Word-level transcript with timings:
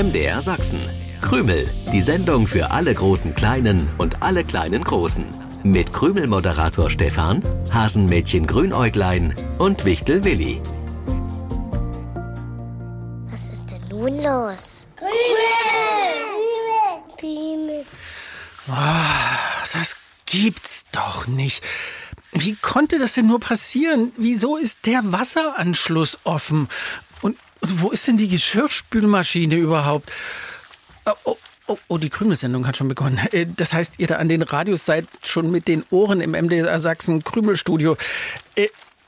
MDR 0.00 0.40
Sachsen. 0.40 0.80
Krümel, 1.20 1.68
die 1.92 2.00
Sendung 2.00 2.46
für 2.46 2.70
alle 2.70 2.94
großen 2.94 3.34
Kleinen 3.34 3.90
und 3.98 4.22
alle 4.22 4.44
kleinen 4.44 4.82
Großen. 4.82 5.26
Mit 5.62 5.92
Krümel-Moderator 5.92 6.88
Stefan, 6.88 7.42
Hasenmädchen 7.70 8.46
Grünäuglein 8.46 9.34
und 9.58 9.84
Wichtel 9.84 10.24
Willi. 10.24 10.62
Was 13.30 13.42
ist 13.50 13.70
denn 13.70 13.82
nun 13.90 14.18
los? 14.22 14.86
Krümel! 14.96 15.12
Krümel! 17.18 17.84
Das 19.74 19.96
gibt's 20.24 20.84
doch 20.92 21.26
nicht. 21.26 21.62
Wie 22.32 22.56
konnte 22.56 22.98
das 22.98 23.12
denn 23.12 23.26
nur 23.26 23.40
passieren? 23.40 24.12
Wieso 24.16 24.56
ist 24.56 24.86
der 24.86 25.00
Wasseranschluss 25.04 26.20
offen? 26.24 26.70
Und, 27.60 27.82
wo 27.82 27.90
ist 27.90 28.06
denn 28.06 28.16
die 28.16 28.28
Geschirrspülmaschine 28.28 29.56
überhaupt? 29.56 30.10
Oh, 31.04 31.12
oh, 31.24 31.36
oh, 31.66 31.78
oh, 31.88 31.98
die 31.98 32.10
Krümelsendung 32.10 32.66
hat 32.66 32.76
schon 32.76 32.88
begonnen. 32.88 33.18
Äh, 33.32 33.46
Das 33.56 33.72
heißt, 33.72 33.94
ihr 33.98 34.06
da 34.06 34.16
an 34.16 34.28
den 34.28 34.42
Radios 34.42 34.84
seid 34.84 35.06
schon 35.22 35.50
mit 35.50 35.68
den 35.68 35.84
Ohren 35.90 36.20
im 36.20 36.32
MDR 36.32 36.80
Sachsen 36.80 37.24
Krümelstudio. 37.24 37.96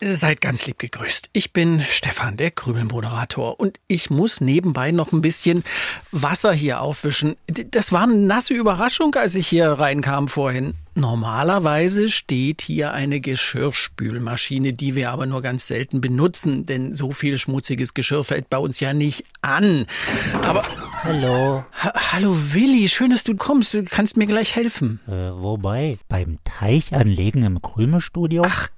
Seid 0.04 0.40
ganz 0.40 0.66
lieb 0.66 0.80
gegrüßt. 0.80 1.30
Ich 1.32 1.52
bin 1.52 1.80
Stefan, 1.88 2.36
der 2.36 2.50
Krümelmoderator. 2.50 3.60
Und 3.60 3.78
ich 3.86 4.10
muss 4.10 4.40
nebenbei 4.40 4.90
noch 4.90 5.12
ein 5.12 5.22
bisschen 5.22 5.62
Wasser 6.10 6.52
hier 6.52 6.80
aufwischen. 6.80 7.36
Das 7.46 7.92
war 7.92 8.02
eine 8.02 8.16
nasse 8.16 8.52
Überraschung, 8.52 9.14
als 9.14 9.36
ich 9.36 9.46
hier 9.46 9.70
reinkam 9.70 10.26
vorhin. 10.26 10.74
Normalerweise 10.96 12.08
steht 12.08 12.62
hier 12.62 12.92
eine 12.92 13.20
Geschirrspülmaschine, 13.20 14.72
die 14.72 14.96
wir 14.96 15.12
aber 15.12 15.26
nur 15.26 15.40
ganz 15.40 15.68
selten 15.68 16.00
benutzen, 16.00 16.66
denn 16.66 16.96
so 16.96 17.12
viel 17.12 17.38
schmutziges 17.38 17.94
Geschirr 17.94 18.24
fällt 18.24 18.50
bei 18.50 18.58
uns 18.58 18.80
ja 18.80 18.92
nicht 18.94 19.24
an. 19.40 19.86
Aber 20.42 20.64
Hallo. 21.04 21.64
ha 21.72 21.92
hallo 22.12 22.36
Willi, 22.52 22.88
schön, 22.88 23.10
dass 23.10 23.22
du 23.22 23.36
kommst. 23.36 23.72
Du 23.74 23.84
kannst 23.84 24.16
mir 24.16 24.26
gleich 24.26 24.56
helfen. 24.56 25.00
Äh, 25.06 25.12
wobei? 25.32 25.98
Beim 26.08 26.38
Teichanlegen 26.44 27.44
im 27.44 27.62
Krümelstudio? 27.62 28.42
Ach 28.44 28.68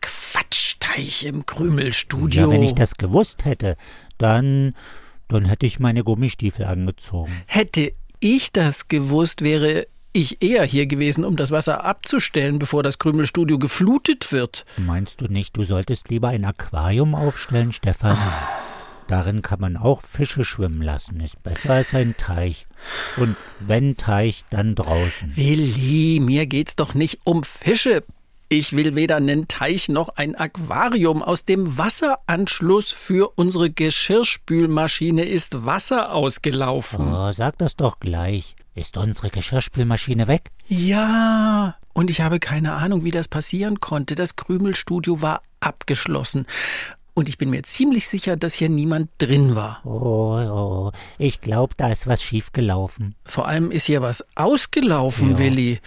Teich 0.95 1.25
im 1.25 1.45
Krümelstudio. 1.45 2.42
ja, 2.42 2.50
wenn 2.50 2.62
ich 2.62 2.75
das 2.75 2.97
gewusst 2.97 3.45
hätte, 3.45 3.77
dann, 4.19 4.75
dann 5.28 5.45
hätte 5.45 5.67
ich 5.67 5.81
meine 5.81 6.05
Gummistiefel 6.05 6.67
angezogen. 6.67 7.33
Hätte 7.47 7.92
ich 8.20 8.53
das 8.53 8.89
gewusst, 8.89 9.42
wäre 9.42 9.87
ich 10.12 10.42
eher 10.42 10.65
hier 10.65 10.87
gewesen, 10.87 11.25
um 11.25 11.37
das 11.37 11.50
Wasser 11.50 11.84
abzustellen, 11.84 12.61
bevor 12.61 12.84
das 12.84 12.98
Krümelstudio 12.98 13.59
geflutet 13.59 14.31
wird. 14.31 14.65
Meinst 14.77 15.20
du 15.20 15.27
nicht, 15.27 15.56
du 15.56 15.65
solltest 15.65 16.11
lieber 16.11 16.28
ein 16.28 16.45
Aquarium 16.45 17.17
aufstellen, 17.17 17.72
Stefan? 17.72 18.17
Darin 19.09 19.42
kann 19.42 19.61
man 19.61 19.77
auch 19.77 20.03
Fische 20.03 20.45
schwimmen 20.45 20.81
lassen. 20.81 21.20
Ist 21.20 21.42
besser 21.42 21.75
als 21.75 21.92
ein 21.92 22.17
Teich. 22.17 22.67
Und 23.17 23.37
wenn 23.61 23.97
Teich, 23.97 24.45
dann 24.50 24.75
draußen. 24.75 25.37
Willi, 25.37 26.20
mir 26.20 26.47
geht's 26.47 26.77
doch 26.77 26.95
nicht 26.95 27.19
um 27.25 27.42
Fische. 27.42 28.05
Ich 28.56 28.77
will 28.77 28.94
weder 28.94 29.16
einen 29.16 29.48
Teich 29.48 29.88
noch 29.88 30.10
ein 30.10 30.36
Aquarium. 30.36 31.24
Aus 31.24 31.44
dem 31.44 31.77
Wasseranschluss 31.77 32.92
für 32.92 33.33
unsere 33.34 33.69
Geschirrspülmaschine 33.69 35.24
ist 35.24 35.66
Wasser 35.66 36.12
ausgelaufen. 36.12 37.12
Oh, 37.12 37.32
sag 37.32 37.58
das 37.58 37.75
doch 37.75 37.98
gleich. 37.98 38.55
Ist 38.77 38.97
unsere 38.97 39.30
Geschirrspülmaschine 39.30 40.28
weg? 40.28 40.52
Ja, 40.69 41.75
und 41.94 42.10
ich 42.10 42.20
habe 42.20 42.38
keine 42.38 42.75
Ahnung, 42.75 43.02
wie 43.02 43.10
das 43.10 43.27
passieren 43.27 43.80
konnte. 43.80 44.14
Das 44.14 44.36
Krümelstudio 44.36 45.20
war 45.20 45.42
abgeschlossen. 45.58 46.47
Und 47.15 47.29
ich 47.29 47.39
bin 47.39 47.51
mir 47.51 47.62
ziemlich 47.62 48.09
sicher, 48.09 48.37
dass 48.37 48.55
hier 48.55 48.69
niemand 48.69 49.11
drin 49.19 49.55
war. 49.55 49.81
Oh, 49.84 50.37
oh, 50.37 50.93
ich 51.17 51.41
glaube, 51.41 51.75
da 51.77 51.91
ist 51.93 52.09
was 52.09 52.23
schiefgelaufen. 52.23 53.15
Vor 53.25 53.47
allem 53.47 53.71
ist 53.71 53.87
hier 53.87 54.03
was 54.03 54.25
ausgelaufen, 54.34 55.33
Ja. 55.33 55.39
Willi. 55.39 55.81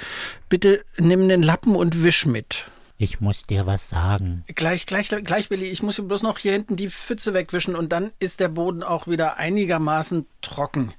Bitte 0.47 0.85
nimm 0.97 1.23
einen 1.23 1.43
Lappen 1.43 1.75
und 1.75 2.01
wisch 2.01 2.25
mit. 2.25 2.65
Ich 2.97 3.19
muss 3.19 3.43
dir 3.45 3.65
was 3.67 3.89
sagen. 3.89 4.43
Gleich, 4.55 4.85
gleich, 4.85 5.09
gleich, 5.09 5.49
Willi. 5.51 5.65
Ich 5.65 5.83
muss 5.83 6.01
bloß 6.01 6.23
noch 6.23 6.39
hier 6.39 6.53
hinten 6.53 6.77
die 6.77 6.89
Pfütze 6.89 7.33
wegwischen 7.33 7.75
und 7.75 7.91
dann 7.91 8.11
ist 8.19 8.39
der 8.39 8.47
Boden 8.49 8.81
auch 8.81 9.07
wieder 9.07 9.37
einigermaßen 9.37 10.25
trocken. 10.41 10.93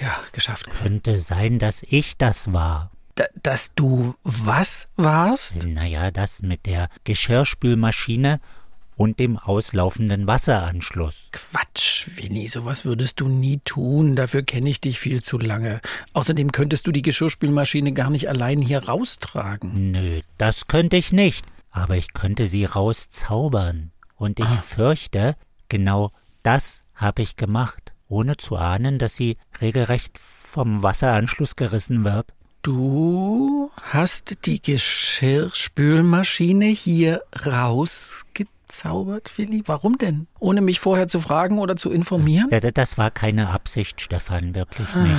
Ja, 0.00 0.16
geschafft. 0.32 0.66
Könnte 0.80 1.18
sein, 1.20 1.58
dass 1.58 1.82
ich 1.82 2.16
das 2.16 2.52
war. 2.52 2.92
D 3.18 3.24
dass 3.42 3.72
du 3.74 4.14
was 4.22 4.88
warst? 4.96 5.66
Naja, 5.66 6.12
das 6.12 6.40
mit 6.42 6.64
der 6.64 6.88
Geschirrspülmaschine 7.04 8.40
und 8.98 9.18
dem 9.20 9.38
auslaufenden 9.38 10.26
Wasseranschluss. 10.26 11.14
Quatsch, 11.30 12.08
Winnie, 12.16 12.48
sowas 12.48 12.84
würdest 12.84 13.20
du 13.20 13.28
nie 13.28 13.60
tun. 13.64 14.16
Dafür 14.16 14.42
kenne 14.42 14.68
ich 14.68 14.80
dich 14.80 14.98
viel 14.98 15.22
zu 15.22 15.38
lange. 15.38 15.80
Außerdem 16.14 16.50
könntest 16.50 16.88
du 16.88 16.92
die 16.92 17.02
Geschirrspülmaschine 17.02 17.92
gar 17.92 18.10
nicht 18.10 18.28
allein 18.28 18.60
hier 18.60 18.82
raustragen. 18.84 19.92
Nö, 19.92 20.22
das 20.36 20.66
könnte 20.66 20.96
ich 20.96 21.12
nicht. 21.12 21.46
Aber 21.70 21.96
ich 21.96 22.12
könnte 22.12 22.48
sie 22.48 22.64
rauszaubern. 22.64 23.92
Und 24.16 24.40
ich 24.40 24.46
fürchte, 24.46 25.36
genau 25.68 26.10
das 26.42 26.82
habe 26.92 27.22
ich 27.22 27.36
gemacht, 27.36 27.92
ohne 28.08 28.36
zu 28.36 28.56
ahnen, 28.56 28.98
dass 28.98 29.14
sie 29.14 29.36
regelrecht 29.60 30.18
vom 30.18 30.82
Wasseranschluss 30.82 31.54
gerissen 31.54 32.02
wird. 32.02 32.34
Du 32.62 33.70
hast 33.92 34.46
die 34.46 34.60
Geschirrspülmaschine 34.60 36.66
hier 36.66 37.22
rausgezaubert, 38.68 39.36
Willi? 39.36 39.62
Warum 39.66 39.98
denn? 39.98 40.26
Ohne 40.38 40.60
mich 40.60 40.80
vorher 40.80 41.08
zu 41.08 41.20
fragen 41.20 41.58
oder 41.58 41.76
zu 41.76 41.90
informieren? 41.90 42.48
Das 42.74 42.98
war 42.98 43.10
keine 43.10 43.48
Absicht, 43.50 44.00
Stefan, 44.00 44.54
wirklich 44.54 44.94
nicht. 44.94 45.16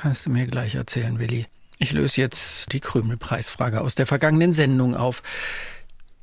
Kannst 0.00 0.26
du 0.26 0.30
mir 0.30 0.46
gleich 0.46 0.74
erzählen, 0.74 1.18
Willi. 1.18 1.46
Ich 1.78 1.92
löse 1.92 2.20
jetzt 2.20 2.72
die 2.72 2.80
Krümelpreisfrage 2.80 3.80
aus 3.80 3.94
der 3.94 4.06
vergangenen 4.06 4.52
Sendung 4.52 4.94
auf. 4.94 5.22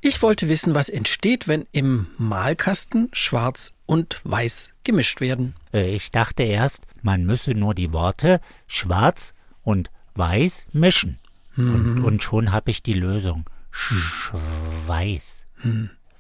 Ich 0.01 0.21
wollte 0.21 0.49
wissen, 0.49 0.75
was 0.75 0.89
entsteht, 0.89 1.47
wenn 1.47 1.65
im 1.71 2.07
Malkasten 2.17 3.09
schwarz 3.13 3.73
und 3.85 4.21
weiß 4.23 4.73
gemischt 4.83 5.21
werden. 5.21 5.55
Äh, 5.73 5.95
Ich 5.95 6.11
dachte 6.11 6.43
erst, 6.43 6.83
man 7.01 7.25
müsse 7.25 7.51
nur 7.51 7.73
die 7.73 7.91
Worte 7.93 8.39
schwarz 8.67 9.33
und 9.63 9.89
weiß 10.15 10.67
mischen. 10.73 11.17
Und, 11.55 12.03
und 12.03 12.21
schon 12.21 12.51
habe 12.51 12.69
ich 12.69 12.83
die 12.83 12.93
Lösung. 12.93 13.45
Schweiß. 13.71 15.45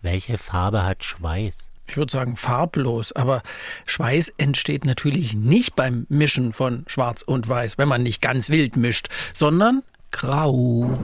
Welche 0.01 0.37
Farbe 0.37 0.85
hat 0.85 1.03
Schweiß? 1.03 1.57
Ich 1.87 1.97
würde 1.97 2.11
sagen 2.11 2.35
farblos, 2.35 3.13
aber 3.13 3.41
Schweiß 3.85 4.33
entsteht 4.37 4.85
natürlich 4.85 5.33
nicht 5.33 5.75
beim 5.75 6.05
Mischen 6.09 6.53
von 6.53 6.83
schwarz 6.87 7.21
und 7.21 7.47
weiß, 7.47 7.77
wenn 7.77 7.87
man 7.87 8.03
nicht 8.03 8.21
ganz 8.21 8.49
wild 8.49 8.75
mischt, 8.75 9.07
sondern 9.33 9.83
grau. 10.11 10.99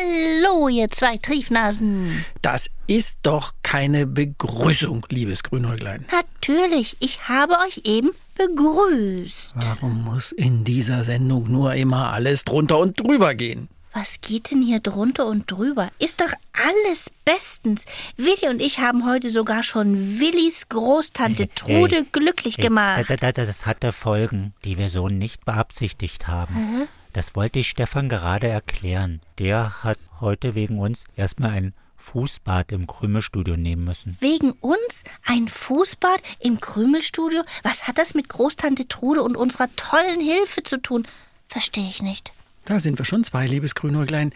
Hallo, 0.00 0.68
ihr 0.68 0.90
zwei 0.90 1.16
Triefnasen. 1.16 2.24
Das 2.42 2.68
ist 2.86 3.18
doch 3.22 3.52
keine 3.62 4.06
Begrüßung, 4.06 5.06
liebes 5.08 5.42
Grünäuglein. 5.42 6.04
Natürlich, 6.10 6.96
ich 7.00 7.28
habe 7.28 7.54
euch 7.66 7.82
eben 7.84 8.10
begrüßt. 8.36 9.54
Warum 9.54 10.04
muss 10.04 10.32
in 10.32 10.64
dieser 10.64 11.04
Sendung 11.04 11.50
nur 11.50 11.74
immer 11.74 12.12
alles 12.12 12.44
drunter 12.44 12.78
und 12.78 13.00
drüber 13.00 13.34
gehen? 13.34 13.68
Was 13.92 14.20
geht 14.20 14.50
denn 14.50 14.62
hier 14.62 14.80
drunter 14.80 15.26
und 15.26 15.50
drüber? 15.50 15.90
Ist 15.98 16.20
doch 16.20 16.32
alles 16.52 17.10
bestens. 17.24 17.84
Willi 18.16 18.48
und 18.48 18.60
ich 18.60 18.78
haben 18.78 19.06
heute 19.06 19.30
sogar 19.30 19.62
schon 19.62 20.20
Willis 20.20 20.68
Großtante 20.68 21.48
Trude 21.54 21.96
Ey, 21.96 22.06
glücklich 22.12 22.58
Äh, 22.58 22.62
gemacht. 22.62 23.04
Das, 23.08 23.18
das, 23.18 23.34
das 23.34 23.66
hatte 23.66 23.92
Folgen, 23.92 24.52
die 24.64 24.78
wir 24.78 24.90
so 24.90 25.08
nicht 25.08 25.44
beabsichtigt 25.44 26.28
haben. 26.28 26.86
Das 27.12 27.34
wollte 27.34 27.58
ich 27.60 27.70
Stefan 27.70 28.08
gerade 28.08 28.46
erklären. 28.48 29.20
Der 29.38 29.82
hat 29.82 29.98
heute 30.20 30.54
wegen 30.54 30.78
uns 30.78 31.04
erstmal 31.16 31.52
ein 31.52 31.74
Fußbad 31.96 32.72
im 32.72 32.86
Krümelstudio 32.86 33.56
nehmen 33.56 33.84
müssen. 33.84 34.16
Wegen 34.20 34.52
uns 34.52 35.04
ein 35.26 35.48
Fußbad 35.48 36.22
im 36.40 36.60
Krümelstudio? 36.60 37.42
Was 37.62 37.88
hat 37.88 37.98
das 37.98 38.14
mit 38.14 38.28
Großtante 38.28 38.86
Trude 38.86 39.22
und 39.22 39.36
unserer 39.36 39.68
tollen 39.76 40.20
Hilfe 40.20 40.62
zu 40.62 40.80
tun? 40.80 41.06
Verstehe 41.48 41.88
ich 41.88 42.02
nicht. 42.02 42.32
Da 42.68 42.78
sind 42.78 42.98
wir 42.98 43.06
schon 43.06 43.24
zwei, 43.24 43.46
liebes 43.46 43.74
Grünäuglein. 43.74 44.30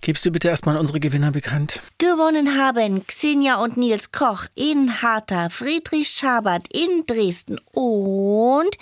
Gibst 0.00 0.26
du 0.26 0.32
bitte 0.32 0.48
erstmal 0.48 0.76
unsere 0.76 0.98
Gewinner 0.98 1.30
bekannt? 1.30 1.80
Gewonnen 1.98 2.58
haben 2.58 3.06
Xenia 3.06 3.62
und 3.62 3.76
Nils 3.76 4.10
Koch 4.10 4.46
in 4.56 5.00
Harter, 5.00 5.48
Friedrich 5.48 6.08
Schabert 6.08 6.66
in 6.76 7.06
Dresden 7.06 7.60
und 7.70 8.76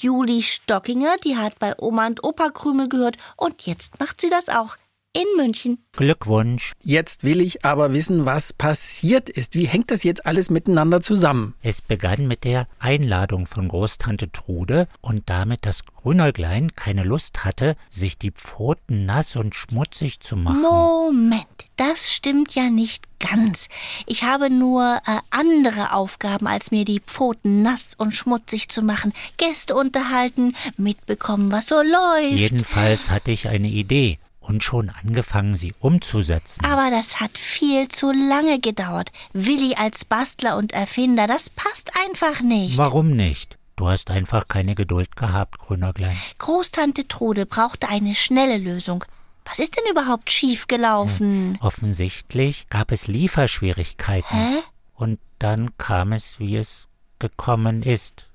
Juli 0.00 0.42
Stockinger, 0.42 1.14
die 1.22 1.36
hat 1.36 1.60
bei 1.60 1.74
Oma 1.78 2.08
und 2.08 2.24
Opa 2.24 2.50
Krümel 2.50 2.88
gehört 2.88 3.18
und 3.36 3.66
jetzt 3.66 4.00
macht 4.00 4.20
sie 4.20 4.30
das 4.30 4.48
auch 4.48 4.76
In 5.14 5.24
München. 5.36 5.78
Glückwunsch. 5.92 6.74
Jetzt 6.84 7.24
will 7.24 7.40
ich 7.40 7.64
aber 7.64 7.92
wissen, 7.94 8.26
was 8.26 8.52
passiert 8.52 9.30
ist. 9.30 9.54
Wie 9.54 9.66
hängt 9.66 9.90
das 9.90 10.04
jetzt 10.04 10.26
alles 10.26 10.50
miteinander 10.50 11.00
zusammen? 11.00 11.54
Es 11.62 11.80
begann 11.80 12.28
mit 12.28 12.44
der 12.44 12.66
Einladung 12.78 13.46
von 13.46 13.68
Großtante 13.68 14.30
Trude 14.30 14.86
und 15.00 15.30
damit, 15.30 15.64
dass 15.64 15.86
Grünäuglein 15.86 16.74
keine 16.76 17.04
Lust 17.04 17.44
hatte, 17.44 17.74
sich 17.88 18.18
die 18.18 18.32
Pfoten 18.32 19.06
nass 19.06 19.34
und 19.34 19.54
schmutzig 19.54 20.20
zu 20.20 20.36
machen. 20.36 20.60
Moment, 20.60 21.46
das 21.76 22.12
stimmt 22.12 22.54
ja 22.54 22.68
nicht 22.68 23.04
ganz. 23.18 23.70
Ich 24.06 24.24
habe 24.24 24.50
nur 24.50 25.00
äh, 25.06 25.18
andere 25.30 25.94
Aufgaben, 25.94 26.46
als 26.46 26.70
mir 26.70 26.84
die 26.84 27.00
Pfoten 27.00 27.62
nass 27.62 27.94
und 27.96 28.12
schmutzig 28.12 28.68
zu 28.68 28.82
machen. 28.82 29.14
Gäste 29.38 29.74
unterhalten, 29.74 30.54
mitbekommen, 30.76 31.50
was 31.50 31.66
so 31.66 31.76
läuft. 31.76 32.38
Jedenfalls 32.38 33.10
hatte 33.10 33.30
ich 33.30 33.48
eine 33.48 33.68
Idee 33.68 34.18
und 34.48 34.64
schon 34.64 34.90
angefangen, 34.90 35.54
sie 35.54 35.74
umzusetzen. 35.78 36.64
Aber 36.64 36.90
das 36.90 37.20
hat 37.20 37.36
viel 37.36 37.88
zu 37.88 38.10
lange 38.10 38.58
gedauert. 38.58 39.12
Willi 39.32 39.74
als 39.74 40.04
Bastler 40.04 40.56
und 40.56 40.72
Erfinder, 40.72 41.26
das 41.26 41.50
passt 41.50 41.92
einfach 42.06 42.40
nicht. 42.40 42.78
Warum 42.78 43.10
nicht? 43.10 43.58
Du 43.76 43.88
hast 43.88 44.10
einfach 44.10 44.48
keine 44.48 44.74
Geduld 44.74 45.14
gehabt, 45.16 45.58
Grünerglein. 45.58 46.16
Großtante 46.38 47.06
Trude 47.06 47.46
brauchte 47.46 47.88
eine 47.88 48.14
schnelle 48.14 48.58
Lösung. 48.58 49.04
Was 49.44 49.60
ist 49.60 49.76
denn 49.76 49.84
überhaupt 49.90 50.30
schiefgelaufen? 50.30 51.58
Offensichtlich 51.60 52.66
gab 52.70 52.90
es 52.90 53.06
Lieferschwierigkeiten. 53.06 54.36
Hä? 54.36 54.58
Und 54.94 55.20
dann 55.38 55.76
kam 55.78 56.12
es, 56.12 56.38
wie 56.40 56.56
es 56.56 56.88
gekommen 57.18 57.82
ist. 57.82 58.26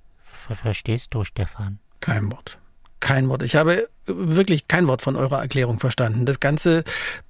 Ver 0.48 0.56
verstehst 0.56 1.14
du, 1.14 1.24
Stefan? 1.24 1.80
Kein 2.00 2.32
Wort. 2.32 2.58
Kein 3.04 3.28
Wort. 3.28 3.44
Ich 3.44 3.58
habe 3.58 3.90
wirklich 4.06 4.70
kein 4.70 4.88
Wort 4.88 5.02
von 5.02 5.18
eurer 5.18 5.42
Erklärung 5.42 5.78
verstanden. 5.78 6.26
Das 6.26 6.40
Ganze 6.40 6.86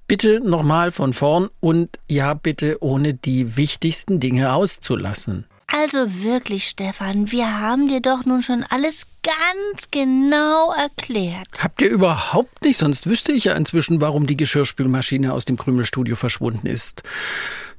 bitte 0.06 0.38
nochmal 0.38 0.92
von 0.92 1.12
vorn 1.12 1.50
und 1.58 1.98
ja, 2.08 2.32
bitte 2.34 2.80
ohne 2.80 3.12
die 3.12 3.56
wichtigsten 3.56 4.20
Dinge 4.20 4.52
auszulassen. 4.52 5.46
Also 5.66 6.22
wirklich, 6.22 6.68
Stefan, 6.68 7.32
wir 7.32 7.58
haben 7.58 7.88
dir 7.88 8.00
doch 8.00 8.24
nun 8.24 8.40
schon 8.40 8.64
alles 8.70 9.08
ganz 9.24 9.90
genau 9.90 10.72
erklärt. 10.72 11.48
Habt 11.58 11.82
ihr 11.82 11.90
überhaupt 11.90 12.62
nicht, 12.62 12.76
sonst 12.76 13.08
wüsste 13.08 13.32
ich 13.32 13.42
ja 13.42 13.54
inzwischen, 13.54 14.00
warum 14.00 14.28
die 14.28 14.36
Geschirrspülmaschine 14.36 15.32
aus 15.32 15.44
dem 15.44 15.56
Krümelstudio 15.56 16.14
verschwunden 16.14 16.68
ist. 16.68 17.02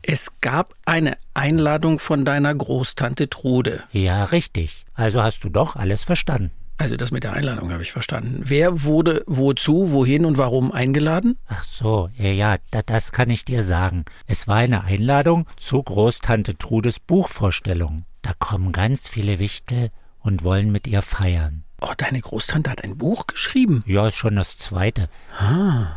Es 0.02 0.34
gab 0.42 0.74
eine 0.84 1.18
Einladung 1.34 2.00
von 2.00 2.26
deiner 2.26 2.54
Großtante 2.54 3.30
Trude. 3.30 3.84
Ja, 3.94 4.26
richtig. 4.26 4.86
Also 4.96 5.24
hast 5.24 5.46
du 5.46 5.50
doch 5.50 5.78
alles 5.78 6.04
verstanden. 6.04 6.52
Also 6.78 6.98
das 6.98 7.12
mit 7.12 7.24
der 7.24 7.34
Einladung 7.34 7.72
habe 7.72 7.84
ich 7.84 7.92
verstanden. 7.92 8.42
Wer 8.44 8.84
wurde 8.84 9.24
wozu, 9.28 9.92
wohin 9.92 10.26
und 10.26 10.38
warum 10.38 10.72
eingeladen? 10.72 11.38
Ach 11.48 11.64
so, 11.64 12.10
ja, 12.18 12.30
ja, 12.30 12.56
da, 12.72 12.82
das 12.82 13.12
kann 13.12 13.30
ich 13.30 13.46
dir 13.46 13.64
sagen. 13.64 14.04
Es 14.28 14.48
war 14.48 14.58
eine 14.58 14.84
Einladung 14.84 15.48
zu 15.58 15.82
Großtante 15.82 16.58
Trudes 16.58 17.00
Buchvorstellung. 17.00 18.04
Da 18.22 18.34
kommen 18.38 18.72
ganz 18.72 19.08
viele 19.08 19.40
Wichtel 19.40 19.90
und 20.20 20.44
wollen 20.44 20.72
mit 20.72 20.88
ihr 20.88 21.02
feiern. 21.02 21.64
Oh, 21.82 21.94
deine 21.96 22.20
Großtante 22.20 22.72
hat 22.72 22.84
ein 22.84 22.98
Buch 22.98 23.28
geschrieben. 23.28 23.84
Ja, 23.86 24.08
ist 24.08 24.16
schon 24.16 24.36
das 24.36 24.58
zweite. 24.58 25.10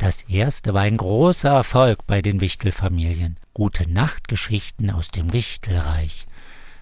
Das 0.00 0.22
erste 0.22 0.75
war 0.75 0.82
ein 0.82 0.96
großer 0.96 1.50
Erfolg 1.50 2.06
bei 2.06 2.20
den 2.20 2.40
Wichtelfamilien. 2.40 3.36
Gute 3.54 3.90
Nachtgeschichten 3.90 4.90
aus 4.90 5.08
dem 5.08 5.32
Wichtelreich. 5.32 6.26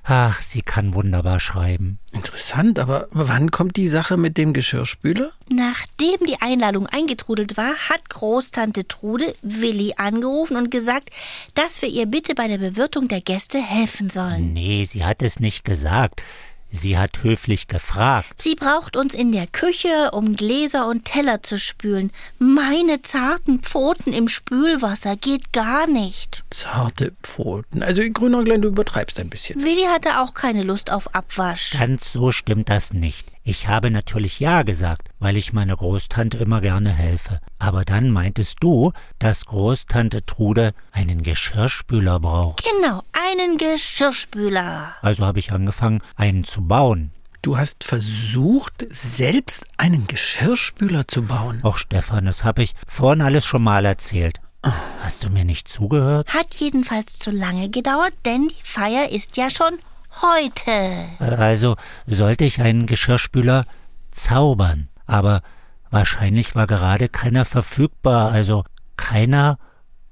Ach, 0.08 0.40
sie 0.40 0.62
kann 0.62 0.94
wunderbar 0.94 1.40
schreiben. 1.40 1.98
Interessant, 2.12 2.78
aber 2.78 3.08
wann 3.10 3.50
kommt 3.50 3.76
die 3.76 3.88
Sache 3.88 4.16
mit 4.16 4.38
dem 4.38 4.52
Geschirrspüler? 4.52 5.28
Nachdem 5.50 6.18
die 6.28 6.40
Einladung 6.40 6.86
eingetrudelt 6.86 7.56
war, 7.56 7.74
hat 7.88 8.08
Großtante 8.08 8.86
Trude 8.86 9.34
Willi 9.42 9.94
angerufen 9.96 10.56
und 10.56 10.70
gesagt, 10.70 11.10
dass 11.54 11.82
wir 11.82 11.88
ihr 11.88 12.06
bitte 12.06 12.36
bei 12.36 12.46
der 12.46 12.58
Bewirtung 12.58 13.08
der 13.08 13.20
Gäste 13.20 13.60
helfen 13.60 14.08
sollen. 14.08 14.52
Nee, 14.52 14.84
sie 14.84 15.04
hat 15.04 15.22
es 15.22 15.40
nicht 15.40 15.64
gesagt. 15.64 16.22
Sie 16.70 16.98
hat 16.98 17.22
höflich 17.22 17.68
gefragt. 17.68 18.40
Sie 18.40 18.54
braucht 18.54 18.96
uns 18.96 19.14
in 19.14 19.32
der 19.32 19.46
Küche, 19.46 20.10
um 20.12 20.34
Gläser 20.34 20.88
und 20.88 21.04
Teller 21.04 21.42
zu 21.42 21.58
spülen. 21.58 22.10
Meine 22.38 23.02
zarten 23.02 23.60
Pfoten 23.60 24.12
im 24.12 24.28
Spülwasser 24.28 25.16
geht 25.16 25.52
gar 25.52 25.86
nicht. 25.86 26.44
Zarte 26.50 27.14
Pfoten. 27.22 27.82
Also 27.82 28.02
Grünäuglein, 28.02 28.62
du 28.62 28.68
übertreibst 28.68 29.18
ein 29.20 29.30
bisschen. 29.30 29.62
Willi 29.62 29.84
hatte 29.84 30.20
auch 30.20 30.34
keine 30.34 30.62
Lust 30.62 30.90
auf 30.90 31.14
Abwasch. 31.14 31.70
Ganz 31.78 32.12
so 32.12 32.32
stimmt 32.32 32.68
das 32.68 32.92
nicht. 32.92 33.35
Ich 33.48 33.68
habe 33.68 33.92
natürlich 33.92 34.40
Ja 34.40 34.64
gesagt, 34.64 35.08
weil 35.20 35.36
ich 35.36 35.52
meiner 35.52 35.76
Großtante 35.76 36.36
immer 36.36 36.60
gerne 36.60 36.90
helfe. 36.90 37.38
Aber 37.60 37.84
dann 37.84 38.10
meintest 38.10 38.56
du, 38.58 38.90
dass 39.20 39.46
Großtante 39.46 40.26
Trude 40.26 40.74
einen 40.90 41.22
Geschirrspüler 41.22 42.18
braucht. 42.18 42.64
Genau, 42.64 43.04
einen 43.12 43.56
Geschirrspüler. 43.56 44.96
Also 45.00 45.24
habe 45.24 45.38
ich 45.38 45.52
angefangen, 45.52 46.02
einen 46.16 46.42
zu 46.42 46.62
bauen. 46.62 47.12
Du 47.40 47.56
hast 47.56 47.84
versucht, 47.84 48.84
selbst 48.90 49.64
einen 49.76 50.08
Geschirrspüler 50.08 51.06
zu 51.06 51.22
bauen. 51.22 51.60
Och, 51.62 51.78
Stefan, 51.78 52.24
das 52.24 52.42
habe 52.42 52.64
ich 52.64 52.74
vorhin 52.88 53.22
alles 53.22 53.44
schon 53.44 53.62
mal 53.62 53.84
erzählt. 53.84 54.40
Hast 55.04 55.22
du 55.22 55.30
mir 55.30 55.44
nicht 55.44 55.68
zugehört? 55.68 56.34
Hat 56.34 56.52
jedenfalls 56.56 57.20
zu 57.20 57.30
lange 57.30 57.68
gedauert, 57.68 58.14
denn 58.24 58.48
die 58.48 58.62
Feier 58.64 59.10
ist 59.10 59.36
ja 59.36 59.50
schon 59.50 59.78
heute. 60.22 61.06
Also 61.18 61.76
sollte 62.06 62.44
ich 62.44 62.60
einen 62.60 62.86
Geschirrspüler 62.86 63.64
zaubern. 64.10 64.88
Aber 65.06 65.42
wahrscheinlich 65.90 66.54
war 66.54 66.66
gerade 66.66 67.08
keiner 67.08 67.44
verfügbar, 67.44 68.32
also 68.32 68.64
keiner 68.96 69.58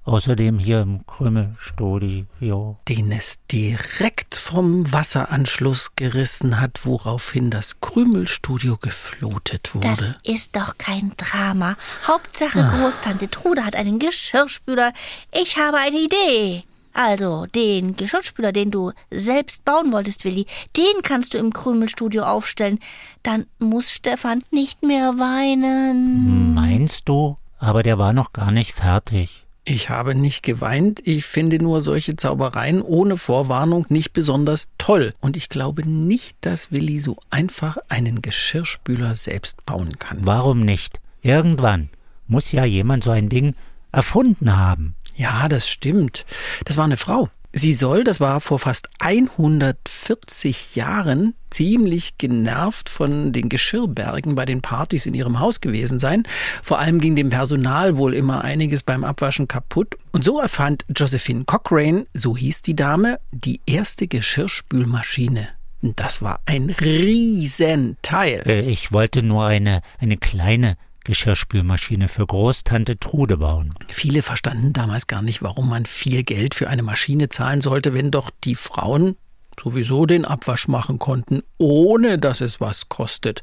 außerdem 0.05 0.59
hier 0.59 0.83
im 0.83 1.07
Krümelstudio. 1.07 2.79
Den 2.89 3.11
es 3.13 3.39
direkt 3.51 4.35
vom 4.35 4.93
Wasseranschluss 4.93 5.97
gerissen 5.97 6.61
hat, 6.61 6.85
woraufhin 6.85 7.51
das 7.51 7.81
Krümelstudio 7.81 8.77
geflutet 8.77 9.71
Das 9.81 10.01
wurde. 10.01 10.17
ist 10.25 10.57
doch 10.57 10.77
kein 10.79 11.13
Drama. 11.17 11.77
Hauptsache 12.07 12.63
Großtante 12.63 13.31
Trude 13.31 13.65
hat 13.65 13.77
einen 13.77 13.99
Geschirrspüler. 13.99 14.93
Ich 15.33 15.57
habe 15.57 15.79
eine 15.79 15.97
Idee. 15.97 16.65
Also, 16.95 17.47
den 17.47 17.97
Geschirrspüler, 17.97 18.53
den 18.53 18.71
du 18.71 18.93
selbst 19.11 19.65
bauen 19.65 19.93
wolltest, 19.93 20.25
Willi, 20.25 20.47
den 20.77 21.03
kannst 21.03 21.35
du 21.35 21.39
im 21.39 21.53
Krümelstudio 21.53 22.23
aufstellen. 22.23 22.79
Dann 23.25 23.47
muss 23.59 23.91
Stefan 23.91 24.45
nicht 24.53 24.83
mehr 24.83 25.19
weinen. 25.19 26.55
Meinst 26.55 27.09
du? 27.09 27.37
Aber 27.59 27.83
der 27.83 27.99
war 27.99 28.13
noch 28.13 28.33
gar 28.33 28.53
nicht 28.53 28.73
fertig. 28.73 29.45
Ich 29.65 29.89
habe 29.89 30.15
nicht 30.15 30.43
geweint. 30.43 31.01
Ich 31.05 31.25
finde 31.25 31.59
nur 31.59 31.81
solche 31.81 32.17
Zaubereien 32.17 32.83
ohne 32.83 33.17
Vorwarnung 33.17 33.87
nicht 33.89 34.13
besonders 34.13 34.69
toll. 34.79 35.15
Und 35.21 35.37
ich 35.37 35.49
glaube 35.49 35.89
nicht, 35.89 36.37
dass 36.43 36.71
Willi 36.71 37.01
so 37.01 37.17
einfach 37.31 37.79
einen 37.89 38.23
Geschirrspüler 38.23 39.15
selbst 39.15 39.65
bauen 39.67 39.99
kann. 39.99 40.19
Warum 40.21 40.61
nicht? 40.61 41.01
Irgendwann 41.23 41.89
muss 42.29 42.53
ja 42.53 42.65
jemand 42.65 43.05
so 43.05 43.11
ein 43.11 43.31
Ding 43.31 43.55
erfunden 43.91 44.57
haben. 44.57 44.95
Ja, 45.15 45.49
das 45.49 45.69
stimmt. 45.69 46.25
Das 46.65 46.77
war 46.77 46.85
eine 46.85 46.97
Frau. 46.97 47.29
Sie 47.57 47.73
soll, 47.73 48.03
das 48.03 48.19
war 48.19 48.41
vor 48.41 48.59
fast 48.59 48.89
140 48.99 50.75
Jahren, 50.75 51.35
ziemlich 51.51 52.19
genervt 52.19 52.89
von 52.89 53.33
den 53.33 53.49
Geschirrbergen 53.49 54.35
bei 54.35 54.45
den 54.45 54.61
Partys 54.61 55.07
in 55.07 55.15
ihrem 55.15 55.39
Haus 55.39 55.61
gewesen 55.61 56.01
sein. 56.01 56.25
Vor 56.65 56.81
allem 56.81 57.01
ging 57.01 57.15
dem 57.15 57.31
Personal 57.31 57.97
wohl 57.97 58.13
immer 58.15 58.43
einiges 58.43 58.83
beim 58.83 59.05
Abwaschen 59.05 59.47
kaputt. 59.47 59.95
Und 60.11 60.25
so 60.25 60.41
erfand 60.41 60.85
Josephine 60.97 61.45
Cochrane, 61.45 62.07
so 62.13 62.37
hieß 62.37 62.63
die 62.63 62.75
Dame, 62.75 63.21
die 63.31 63.61
erste 63.67 64.09
Geschirrspülmaschine. 64.09 65.49
Das 65.81 66.23
war 66.23 66.41
ein 66.47 66.71
Riesenteil. 66.71 68.43
Äh, 68.47 68.63
Ich 68.71 68.91
wollte 68.91 69.23
nur 69.23 69.45
eine, 69.47 69.83
eine 70.01 70.17
kleine 70.17 70.77
Geschirrspülmaschine 71.05 72.09
für 72.09 72.27
Großtante 72.27 72.99
Trude 72.99 73.37
bauen. 73.37 73.71
Viele 73.89 74.23
verstanden 74.23 74.73
damals 74.73 75.07
gar 75.07 75.23
nicht, 75.23 75.43
warum 75.43 75.69
man 75.69 75.87
viel 75.87 76.23
Geld 76.23 76.55
für 76.55 76.69
eine 76.69 76.83
Maschine 76.83 77.29
zahlen 77.29 77.61
sollte, 77.61 77.95
wenn 77.95 78.11
doch 78.11 78.31
die 78.43 78.55
Frauen 78.55 79.17
sowieso 79.63 80.07
den 80.07 80.25
Abwasch 80.25 80.67
machen 80.67 80.99
konnten, 80.99 81.43
ohne 81.59 82.19
dass 82.19 82.41
es 82.41 82.61
was 82.61 82.89
kostet. 82.89 83.43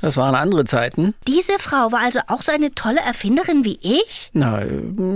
Das 0.00 0.16
waren 0.16 0.34
andere 0.34 0.64
Zeiten. 0.64 1.14
Diese 1.26 1.58
Frau 1.58 1.92
war 1.92 2.00
also 2.00 2.20
auch 2.28 2.42
so 2.42 2.52
eine 2.52 2.74
tolle 2.74 3.00
Erfinderin 3.00 3.64
wie 3.64 3.78
ich? 3.80 4.30
Na, 4.32 4.62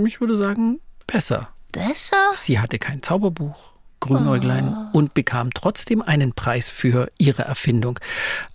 ich 0.05 0.21
würde 0.21 0.37
sagen, 0.37 0.79
besser. 1.07 1.49
Besser? 1.71 2.17
Sie 2.33 2.59
hatte 2.59 2.79
kein 2.79 3.03
Zauberbuch, 3.03 3.73
Grünäuglein, 3.99 4.89
und 4.93 5.13
bekam 5.13 5.53
trotzdem 5.53 6.01
einen 6.01 6.33
Preis 6.33 6.69
für 6.69 7.11
ihre 7.17 7.43
Erfindung. 7.43 7.99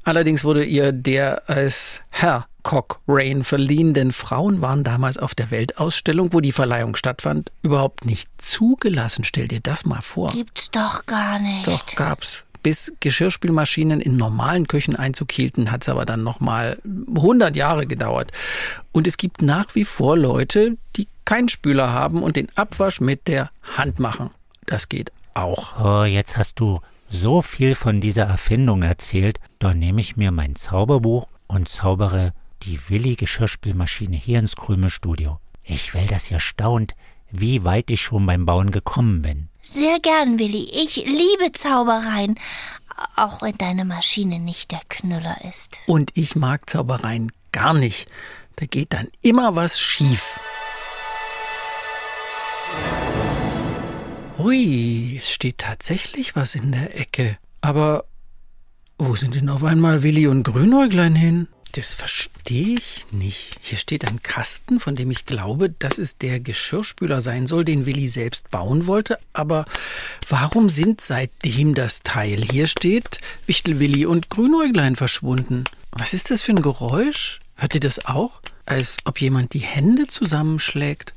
Allerdings 0.03 0.45
wurde 0.45 0.65
ihr 0.65 0.93
der 0.93 1.49
als 1.49 2.03
Herr 2.11 2.47
Cochrane 2.65 3.45
verliehen, 3.45 3.95
denn 3.95 4.11
Frauen 4.11 4.61
waren 4.61 4.83
damals 4.83 5.19
auf 5.19 5.35
der 5.37 5.53
Weltausstellung, 5.53 6.33
wo 6.33 6.41
die 6.41 6.51
Verleihung 6.51 6.97
stattfand, 6.97 7.53
überhaupt 7.63 8.05
nicht 8.07 8.29
zugelassen. 8.43 9.23
Stell 9.23 9.47
dir 9.47 9.61
das 9.61 9.85
mal 9.85 10.01
vor. 10.01 10.33
Gibt's 10.33 10.73
doch 10.73 11.07
gar 11.07 11.39
nicht. 11.39 11.67
Doch 11.69 11.87
gab's. 11.95 12.47
Bis 12.65 12.95
Geschirrspülmaschinen 13.01 14.01
in 14.01 14.17
normalen 14.17 14.67
Küchen 14.67 14.97
Einzug 14.97 15.31
hielten, 15.31 15.71
hat 15.71 15.83
es 15.83 15.91
aber 15.91 16.07
dann 16.07 16.23
nochmal 16.25 16.79
100 17.15 17.55
Jahre 17.55 17.87
gedauert. 17.87 18.33
Und 18.91 19.07
es 19.07 19.19
gibt 19.19 19.43
nach 19.43 19.75
wie 19.75 19.85
vor 19.85 20.17
Leute, 20.17 20.79
die 20.97 21.07
keinen 21.27 21.51
Spüler 21.51 21.93
haben 21.93 22.23
und 22.23 22.37
den 22.37 22.49
Abwasch 22.57 23.01
mit 23.01 23.29
der 23.29 23.51
Hand 23.77 24.01
machen. 24.01 24.31
Das 24.65 24.89
geht 24.89 25.13
auch. 25.35 25.79
Oh, 25.79 26.05
jetzt 26.05 26.39
hast 26.39 26.59
du 26.59 26.81
so 27.11 27.43
viel 27.43 27.75
von 27.75 28.01
dieser 28.01 28.25
Erfindung 28.25 28.83
erzählt, 28.83 29.39
dann 29.59 29.79
nehme 29.79 30.01
ich 30.01 30.17
mir 30.17 30.31
mein 30.31 30.57
Zauberbuch 30.57 31.27
und 31.47 31.69
zaubere 31.69 32.33
die 32.65 32.79
Willi-Geschirrspülmaschine 32.89 34.17
hier 34.17 34.39
ins 34.39 34.57
Krümelstudio. 34.57 35.39
Ich 35.63 35.95
will, 35.95 36.07
dass 36.07 36.31
ihr 36.31 36.41
staunt, 36.41 36.95
wie 37.31 37.65
weit 37.65 37.91
ich 37.91 38.03
schon 38.03 38.27
beim 38.27 38.47
Bauen 38.47 38.71
gekommen 38.71 39.23
bin. 39.23 39.49
Sehr 39.61 39.99
gern, 40.01 40.39
Willi. 40.39 40.69
Ich 40.73 40.97
liebe 40.97 41.53
Zaubereien. 41.53 42.39
Auch 43.17 43.43
wenn 43.43 43.59
deine 43.59 43.85
Maschine 43.85 44.39
nicht 44.39 44.71
der 44.71 44.83
Knüller 44.89 45.37
ist. 45.49 45.81
Und 45.87 46.11
ich 46.15 46.37
mag 46.37 46.71
Zaubereien 46.71 47.33
gar 47.51 47.75
nicht. 47.75 48.09
Da 48.57 48.67
geht 48.67 48.93
dann 48.93 49.09
immer 49.21 49.57
was 49.57 49.81
schief. 49.81 50.39
Hui, 54.39 55.17
es 55.19 55.31
steht 55.31 55.59
tatsächlich 55.59 56.37
was 56.37 56.55
in 56.55 56.73
der 56.73 56.99
Ecke. 57.01 57.39
Aber 57.61 58.05
wo 58.99 59.17
sind 59.17 59.35
denn 59.35 59.49
auf 59.49 59.65
einmal 59.65 60.03
Willi 60.03 60.29
und 60.29 60.45
Grünäuglein 60.45 61.15
hin? 61.15 61.49
Das 61.77 61.93
verstehe 61.93 62.79
ich 62.79 63.05
nicht. 63.11 63.57
Hier 63.61 63.79
steht 63.79 64.07
ein 64.07 64.23
Kasten, 64.23 64.79
von 64.79 64.95
dem 64.95 65.11
ich 65.11 65.27
glaube, 65.27 65.71
dass 65.71 65.99
es 65.99 66.19
der 66.19 66.39
Geschirrspüler 66.39 67.21
sein 67.21 67.49
soll, 67.49 67.65
den 67.65 67.85
Willi 67.85 68.07
selbst 68.07 68.49
bauen 68.53 68.87
wollte. 68.87 69.19
Aber 69.33 69.65
warum 70.29 70.69
sind 70.69 71.01
seitdem 71.01 71.75
das 71.75 72.05
Teil 72.05 72.45
hier 72.45 72.69
steht, 72.69 73.19
Wichtelwilli 73.47 74.07
und 74.07 74.31
Grünäuglein 74.31 74.95
verschwunden? 74.95 75.65
Was 75.91 76.15
ist 76.15 76.31
das 76.31 76.43
für 76.43 76.53
ein 76.53 76.63
Geräusch? 76.63 77.41
Hört 77.57 77.75
ihr 77.75 77.81
das 77.81 78.05
auch? 78.05 78.41
Als 78.67 78.99
ob 79.05 79.21
jemand 79.21 79.53
die 79.53 79.59
Hände 79.59 80.07
zusammenschlägt. 80.07 81.13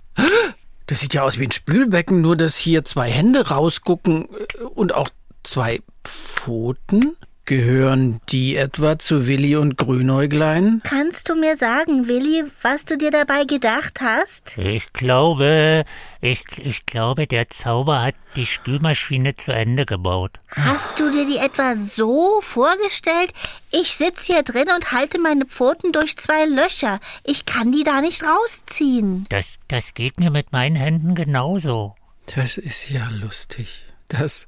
Das 0.88 1.02
sieht 1.02 1.14
ja 1.14 1.22
aus 1.22 1.38
wie 1.38 1.44
ein 1.44 1.52
Spülbecken, 1.52 2.22
nur 2.22 2.36
dass 2.36 2.58
hier 2.58 2.84
zwei 2.84 3.12
Hände 3.12 3.50
rausgucken 3.50 4.26
äh, 4.26 4.64
und 4.64 4.92
auch 4.92 5.10
zwei 5.44 5.82
Pfoten. 6.04 7.16
Gehören 7.48 8.20
die 8.28 8.58
etwa 8.58 9.00
zu 9.00 9.26
Willi 9.26 9.56
und 9.56 9.78
Grünäuglein? 9.78 10.82
Kannst 10.84 11.30
du 11.30 11.36
mir 11.36 11.56
sagen, 11.56 12.10
Willi, 12.10 12.44
was 12.62 12.84
du 12.84 12.98
dir 12.98 13.10
dabei 13.10 13.46
gedacht 13.46 14.02
hast? 14.02 14.58
Ich 14.58 14.92
glaube, 14.92 15.86
ich, 16.20 16.44
ich 16.58 16.86
glaube, 16.86 17.26
der 17.26 17.50
Zauber 17.50 18.02
hat 18.02 18.16
die 18.36 18.46
Spülmaschine 18.46 19.38
zu 19.38 19.54
Ende 19.54 19.86
gebaut. 19.86 20.32
Hast 20.58 21.00
du 21.00 21.10
dir 21.10 21.26
die 21.26 21.38
etwa 21.38 21.78
so 21.78 22.42
vorgestellt? 22.42 23.32
Ich 23.72 23.96
sitze 23.96 24.34
hier 24.34 24.44
drin 24.44 24.68
und 24.76 24.92
halte 24.92 25.18
meine 25.18 25.46
Pfoten 25.46 25.94
durch 25.94 26.18
zwei 26.18 26.44
Löcher. 26.44 27.00
Ich 27.24 27.46
kann 27.46 27.72
die 27.72 27.86
da 27.86 28.02
nicht 28.02 28.24
rausziehen. 28.24 29.26
Das, 29.30 29.58
das 29.70 29.94
geht 29.94 30.20
mir 30.20 30.32
mit 30.32 30.52
meinen 30.52 30.76
Händen 30.76 31.16
genauso. 31.16 31.96
Das 32.36 32.58
ist 32.58 32.90
ja 32.90 33.08
lustig. 33.22 33.86
Das, 34.10 34.48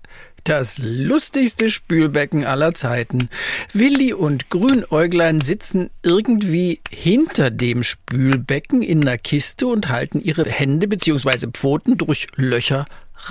das 0.49 0.79
lustigste 0.79 1.69
Spülbecken 1.69 2.43
aller 2.43 2.73
Zeiten. 2.73 3.29
Willi 3.71 4.13
und 4.13 4.49
Grünäuglein 4.49 5.41
sitzen 5.41 5.91
irgendwie 6.01 6.81
hinter 6.89 7.51
dem 7.51 7.83
Spülbecken 7.83 8.81
in 8.81 9.01
der 9.01 9.19
Kiste 9.19 9.67
und 9.67 9.89
halten 9.89 10.19
ihre 10.21 10.45
Hände 10.45 10.87
bzw. 10.87 11.47
Pfoten 11.51 11.97
durch 11.97 12.27
Löcher 12.35 12.85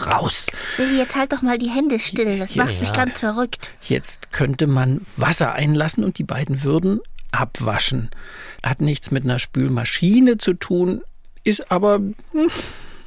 raus. 0.07 0.47
Willi, 0.77 0.99
jetzt 0.99 1.17
halt 1.17 1.33
doch 1.33 1.43
mal 1.43 1.59
die 1.59 1.71
Hände 1.71 1.99
still. 1.99 2.39
Das 2.39 2.55
macht 2.55 2.81
mich 2.81 2.93
ganz 2.93 3.19
verrückt. 3.19 3.69
Jetzt 3.83 4.31
könnte 4.31 4.69
man 4.69 5.05
Wasser 5.17 5.55
einlassen 5.55 6.05
und 6.05 6.19
die 6.19 6.25
beiden 6.25 6.63
würden 6.63 7.01
abwaschen. 7.33 8.11
Hat 8.63 8.81
nichts 8.81 9.11
mit 9.11 9.25
einer 9.25 9.41
Spülmaschine 9.41 10.39
zu 10.39 10.55
tun, 10.55 11.03
ist 11.43 11.73
aber 11.73 12.01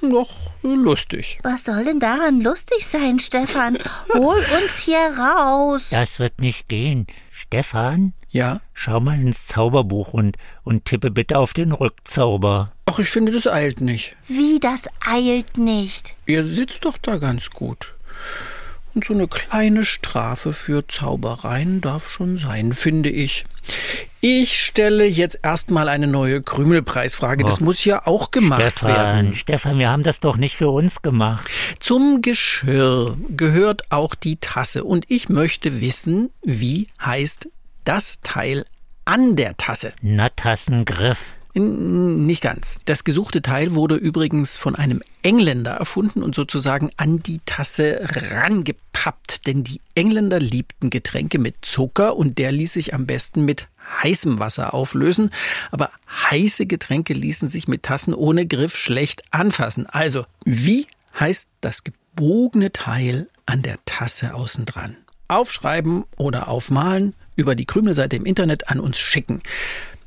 noch 0.02 0.30
lustig. 0.64 1.40
Was 1.44 1.64
soll 1.66 1.84
denn 1.86 2.00
daran 2.00 2.42
lustig 2.42 2.86
sein, 2.88 3.20
Stefan? 3.20 3.78
Hol 4.14 4.38
uns 4.62 4.80
hier 4.84 5.18
raus. 5.18 5.90
Das 5.92 6.20
wird 6.20 6.40
nicht 6.40 6.68
gehen. 6.68 7.08
Stefan, 7.32 8.14
Ja? 8.30 8.62
schau 8.74 9.00
mal 9.00 9.20
ins 9.20 9.48
Zauberbuch 9.48 10.14
und, 10.14 10.38
und 10.64 10.86
tippe 10.86 11.12
bitte 11.12 11.38
auf 11.38 11.54
den 11.54 11.72
Rückzauber. 11.72 12.72
Ach, 12.86 13.00
ich 13.00 13.10
finde, 13.10 13.32
das 13.32 13.48
eilt 13.48 13.82
nicht. 13.82 14.16
Wie, 14.28 14.60
das 14.60 14.84
eilt 15.06 15.58
nicht. 15.58 16.16
Ihr 16.26 16.46
sitzt 16.46 16.86
doch 16.86 16.98
da 16.98 17.18
ganz 17.18 17.50
gut. 17.50 17.94
Und 18.94 19.06
so 19.06 19.14
eine 19.14 19.28
kleine 19.28 19.86
Strafe 19.86 20.52
für 20.54 20.88
Zaubereien 20.88 21.82
darf 21.82 22.10
schon 22.10 22.38
sein, 22.38 22.74
finde 22.74 23.10
ich. 23.10 23.46
Ich 24.24 24.62
stelle 24.64 25.06
jetzt 25.06 25.40
erstmal 25.42 25.90
eine 25.90 26.06
neue 26.06 26.44
Krümelpreisfrage. 26.44 27.44
Das 27.44 27.60
Oh. 27.60 27.64
muss 27.66 27.84
ja 27.86 28.06
auch 28.06 28.30
gemacht 28.30 28.62
Stefan, 28.78 28.88
werden. 28.96 29.36
Stefan, 29.36 29.80
wir 29.80 29.90
haben 29.90 30.04
das 30.04 30.20
doch 30.20 30.38
nicht 30.38 30.56
für 30.56 30.70
uns 30.70 31.02
gemacht. 31.02 31.50
Zum 31.80 32.22
Geschirr 32.22 33.18
gehört 33.36 33.92
auch 33.92 34.14
die 34.14 34.36
Tasse. 34.38 34.84
Und 34.84 35.06
ich 35.10 35.28
möchte 35.30 35.82
wissen, 35.82 36.30
wie 36.44 36.88
heißt 37.04 37.50
das 37.84 38.20
Teil 38.22 38.66
an 39.06 39.36
der 39.36 39.58
Tasse? 39.58 39.94
Na, 40.02 40.30
Tassengriff. 40.30 41.18
Nicht 41.54 42.42
ganz. 42.42 42.78
Das 42.86 43.04
gesuchte 43.04 43.42
Teil 43.42 43.76
wurde 43.76 43.96
übrigens 43.96 44.58
von 44.58 44.76
einem 44.76 45.02
Engländer 45.22 45.72
erfunden 45.72 46.24
und 46.24 46.34
sozusagen 46.34 46.92
an 46.96 47.20
die 47.20 47.40
Tasse 47.46 48.00
rangepappt, 48.32 49.48
denn 49.48 49.64
die 49.64 49.82
Engländer 49.94 50.40
liebten 50.40 50.90
Getränke 50.90 51.40
mit 51.40 51.56
Zucker 51.62 52.16
und 52.16 52.38
der 52.38 52.54
ließ 52.54 52.74
sich 52.74 52.94
am 52.94 53.06
besten 53.06 53.44
mit 53.44 53.68
heißem 54.02 54.40
Wasser 54.40 54.74
auflösen, 54.74 55.32
aber 55.72 55.92
heiße 56.30 56.66
Getränke 56.68 57.14
ließen 57.14 57.50
sich 57.50 57.68
mit 57.68 57.84
Tassen 57.84 58.14
ohne 58.14 58.46
Griff 58.46 58.78
schlecht 58.78 59.24
anfassen. 59.32 59.86
Also, 59.88 60.26
wie 60.46 60.88
heißt 61.20 61.50
das 61.60 61.84
gebogene 61.84 62.72
Teil 62.72 63.28
an 63.46 63.62
der 63.62 63.78
Tasse 63.86 64.34
außen 64.34 64.66
dran? 64.66 64.96
Aufschreiben 65.28 66.06
oder 66.18 66.48
aufmalen, 66.48 67.14
über 67.36 67.56
die 67.56 67.66
Krümelseite 67.66 68.16
im 68.16 68.26
Internet 68.26 68.70
an 68.70 68.80
uns 68.80 69.00
schicken. 69.00 69.42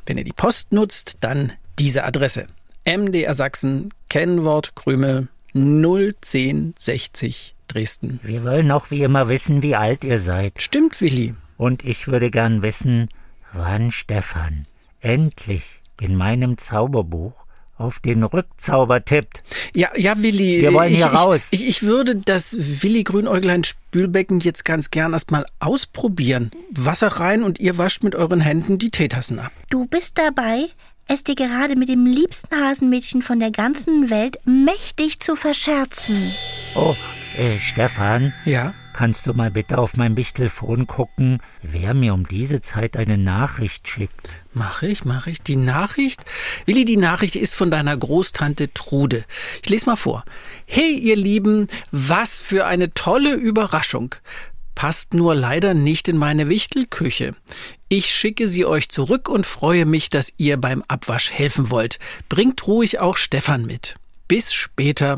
Wenn 0.06 0.18
ihr 0.18 0.24
die 0.24 0.32
Post 0.32 0.72
nutzt, 0.72 1.18
dann 1.20 1.52
diese 1.78 2.04
Adresse. 2.04 2.46
MDR 2.84 3.34
Sachsen, 3.34 3.88
Kennwort 4.08 4.76
Krümel 4.76 5.28
01060 5.54 7.54
Dresden. 7.68 8.20
Wir 8.22 8.44
wollen 8.44 8.70
auch 8.70 8.90
wie 8.90 9.02
immer 9.02 9.28
wissen, 9.28 9.62
wie 9.62 9.74
alt 9.74 10.04
ihr 10.04 10.20
seid. 10.20 10.60
Stimmt, 10.60 11.00
Willi. 11.00 11.34
Und 11.56 11.84
ich 11.84 12.06
würde 12.06 12.30
gern 12.30 12.62
wissen, 12.62 13.08
wann 13.52 13.90
Stefan 13.90 14.66
endlich 15.00 15.80
in 16.00 16.16
meinem 16.16 16.58
Zauberbuch 16.58 17.32
auf 17.76 17.98
den 18.00 18.22
Rückzauber 18.22 19.04
tippt. 19.04 19.42
Ja, 19.74 19.88
ja, 19.96 20.14
Willi. 20.22 20.62
Wir 20.62 20.72
wollen 20.72 20.92
ich, 20.92 20.98
hier 20.98 21.06
ich, 21.06 21.18
raus. 21.18 21.40
Ich, 21.50 21.68
ich 21.68 21.82
würde 21.82 22.16
das 22.16 22.56
Willi 22.58 23.04
Grünäuglein 23.04 23.64
Spülbecken 23.64 24.40
jetzt 24.40 24.64
ganz 24.64 24.90
gern 24.90 25.12
erstmal 25.12 25.46
ausprobieren. 25.60 26.50
Wasser 26.70 27.08
rein 27.08 27.42
und 27.42 27.60
ihr 27.60 27.78
wascht 27.78 28.02
mit 28.02 28.14
euren 28.14 28.40
Händen 28.40 28.78
die 28.78 28.90
Teetassen 28.90 29.38
ab. 29.38 29.52
Du 29.70 29.86
bist 29.86 30.18
dabei, 30.18 30.66
es 31.08 31.24
dir 31.24 31.34
gerade 31.34 31.76
mit 31.76 31.88
dem 31.88 32.06
liebsten 32.06 32.54
Hasenmädchen 32.54 33.22
von 33.22 33.38
der 33.38 33.50
ganzen 33.50 34.10
Welt 34.10 34.38
mächtig 34.44 35.20
zu 35.20 35.36
verscherzen. 35.36 36.16
Oh, 36.74 36.94
äh, 37.36 37.58
Stefan, 37.58 38.32
Ja? 38.44 38.74
Kannst 38.94 39.26
du 39.26 39.34
mal 39.34 39.50
bitte 39.50 39.76
auf 39.76 39.96
mein 39.96 40.16
Wichtelfon 40.16 40.86
gucken, 40.86 41.40
wer 41.62 41.92
mir 41.92 42.14
um 42.14 42.26
diese 42.26 42.62
Zeit 42.62 42.96
eine 42.96 43.18
Nachricht 43.18 43.86
schickt? 43.88 44.14
Mache 44.54 44.86
ich, 44.86 45.04
mache 45.04 45.30
ich. 45.30 45.42
Die 45.42 45.56
Nachricht? 45.56 46.24
Willi, 46.64 46.84
die 46.86 46.96
Nachricht 46.96 47.36
ist 47.36 47.54
von 47.56 47.70
deiner 47.70 47.96
Großtante 47.96 48.72
Trude. 48.72 49.24
Ich 49.62 49.68
lese 49.68 49.86
mal 49.86 49.96
vor. 49.96 50.24
Hey, 50.64 50.94
ihr 50.94 51.16
Lieben, 51.16 51.66
was 51.90 52.40
für 52.40 52.64
eine 52.64 52.94
tolle 52.94 53.34
Überraschung. 53.34 54.14
Passt 54.74 55.12
nur 55.12 55.34
leider 55.34 55.74
nicht 55.74 56.08
in 56.08 56.16
meine 56.16 56.48
Wichtelküche. 56.48 57.34
Ich 57.88 58.12
schicke 58.14 58.48
sie 58.48 58.64
euch 58.64 58.88
zurück 58.88 59.28
und 59.28 59.46
freue 59.46 59.84
mich, 59.84 60.08
dass 60.08 60.32
ihr 60.36 60.56
beim 60.56 60.82
Abwasch 60.88 61.30
helfen 61.30 61.70
wollt. 61.70 61.98
Bringt 62.28 62.66
ruhig 62.66 63.00
auch 63.00 63.16
Stefan 63.16 63.66
mit. 63.66 63.94
Bis 64.26 64.52
später. 64.52 65.16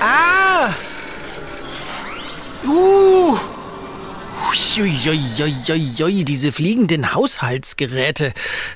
Ah! 0.00 0.74
Uh! 2.64 3.36
Uiuiuiuiui, 4.50 6.24
diese 6.24 6.52
fliegenden 6.52 7.14
Haushaltsgeräte. 7.14 8.32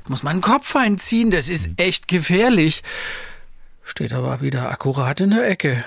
Muss 0.08 0.22
man 0.22 0.36
den 0.36 0.42
Kopf 0.42 0.74
einziehen, 0.76 1.30
das 1.30 1.48
ist 1.48 1.70
echt 1.76 2.08
gefährlich. 2.08 2.82
Steht 3.84 4.12
aber 4.12 4.40
wieder 4.40 4.70
akkurat 4.70 5.20
in 5.20 5.30
der 5.30 5.48
Ecke. 5.48 5.84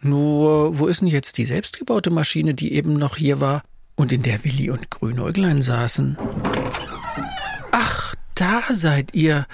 Nur, 0.00 0.78
wo 0.78 0.86
ist 0.86 1.00
denn 1.00 1.08
jetzt 1.08 1.38
die 1.38 1.46
selbstgebaute 1.46 2.10
Maschine, 2.10 2.54
die 2.54 2.74
eben 2.74 2.94
noch 2.94 3.16
hier 3.16 3.40
war 3.40 3.62
und 3.94 4.12
in 4.12 4.22
der 4.22 4.44
Willi 4.44 4.70
und 4.70 4.90
Grünäuglein 4.90 5.62
saßen? 5.62 6.18
Ach, 7.72 8.14
da 8.34 8.62
seid 8.70 9.14
ihr. 9.14 9.46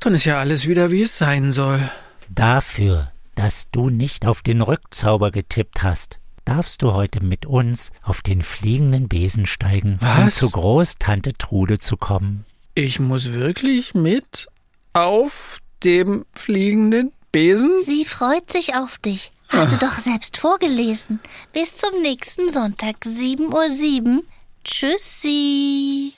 Dann 0.00 0.14
ist 0.14 0.24
ja 0.24 0.38
alles 0.38 0.66
wieder, 0.68 0.90
wie 0.90 1.02
es 1.02 1.18
sein 1.18 1.50
soll. 1.50 1.80
Dafür, 2.28 3.10
dass 3.40 3.70
du 3.72 3.88
nicht 3.88 4.26
auf 4.26 4.42
den 4.42 4.60
Rückzauber 4.60 5.30
getippt 5.30 5.82
hast, 5.82 6.18
darfst 6.44 6.82
du 6.82 6.92
heute 6.92 7.24
mit 7.24 7.46
uns 7.46 7.90
auf 8.02 8.20
den 8.20 8.42
fliegenden 8.42 9.08
Besen 9.08 9.46
steigen, 9.46 9.98
um 10.02 10.26
Was? 10.26 10.34
zu 10.34 10.50
Großtante 10.50 11.32
Trude 11.32 11.78
zu 11.78 11.96
kommen. 11.96 12.44
Ich 12.74 13.00
muss 13.00 13.32
wirklich 13.32 13.94
mit 13.94 14.46
auf 14.92 15.56
dem 15.82 16.26
fliegenden 16.34 17.12
Besen? 17.32 17.70
Sie 17.86 18.04
freut 18.04 18.52
sich 18.52 18.74
auf 18.74 18.98
dich. 18.98 19.32
Hast 19.48 19.72
du 19.72 19.78
doch 19.78 19.98
selbst 19.98 20.36
vorgelesen. 20.36 21.18
Bis 21.54 21.78
zum 21.78 22.02
nächsten 22.02 22.50
Sonntag, 22.50 22.96
7.07 23.06 24.16
Uhr. 24.16 24.22
Tschüssi. 24.64 26.12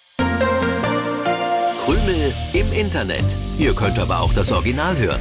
Krümel 1.84 2.34
im 2.52 2.72
Internet. 2.72 3.24
Ihr 3.58 3.74
könnt 3.76 4.00
aber 4.00 4.20
auch 4.20 4.32
das 4.32 4.50
Original 4.50 4.98
hören. 4.98 5.20